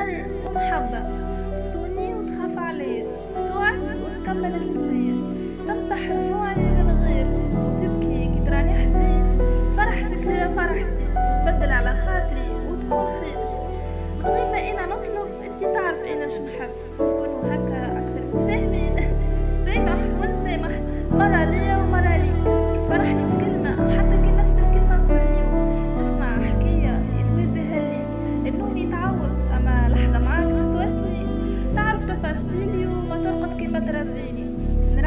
[0.00, 1.02] حر ومحبة
[1.58, 3.06] تصوني وتخاف عليا
[3.48, 5.14] توعد وتكمل السنية
[5.68, 7.26] تمسح دموعي من غير
[7.64, 8.34] وتبكي.
[8.34, 9.38] كي تراني حزين.
[9.76, 11.04] فرحتك هي فرحتي.
[11.46, 13.38] بدل على خاطري وتكون خير.
[14.18, 18.96] من غير ما إنا نطلب أنتي تعرف إنا شنحب نكونوا هكا أكثر متفاهمين.
[19.64, 20.80] سامح ونسامح.
[21.12, 21.69] مرة ليا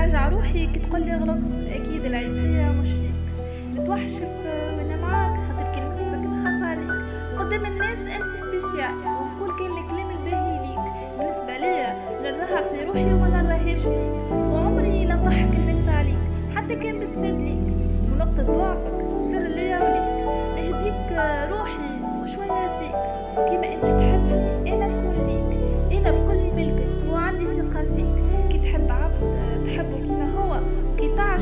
[0.04, 3.14] نراجع روحي كي تقولي غلطت أكيد العيب فيا مش فيك.
[3.80, 4.32] نتوحشك
[4.78, 7.06] وأنا معاك خاطر كي نمسك نخاف عليك.
[7.40, 10.80] قدام الناس أنت سبيسيال ونقول كان الكلام الباهي ليك.
[11.18, 14.32] بالنسبة ليا نرضاها في روحي وما نرضاهاش فيك.
[14.32, 16.18] وعمري لا ضحك الناس عليك
[16.56, 17.76] حتى كان بتفيد ليك
[18.14, 20.23] ونقطة ضعفك سر ليا وليك.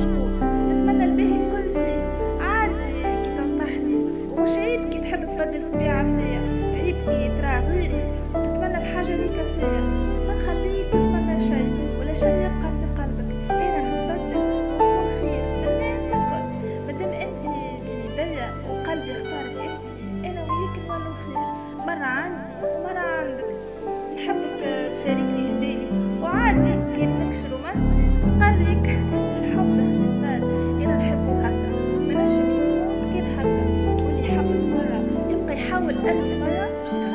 [0.02, 2.02] تعشقه تتمنى الباهي الكل فيه
[2.42, 3.96] عادي كي تنصحني.
[4.32, 6.42] ومش عيب كي تحب تبدل طبيعة فيا.
[6.74, 8.04] عيب كي ترى غيري
[8.36, 9.82] وتتمنى الحاجة اللي فيا
[10.28, 11.74] ما نخليك تتمنى شيء.
[12.00, 13.52] ولا شيء يبقى في قلبك.
[13.52, 15.44] أنا نتبدل ونكون خير.
[15.62, 16.46] للناس الكل.
[16.88, 19.86] مادام أنت بين يديا وقلبي اختارك أنت.
[20.26, 21.48] أنا وياك نولو خير.
[21.88, 23.46] مرة عندي ومرة عندك.
[24.16, 24.62] نحبك
[24.94, 25.88] تشاركني في بالي
[26.22, 28.08] وعادي كان مكش رومانسي
[28.40, 29.01] نقريك
[35.94, 37.11] with Edinburgh.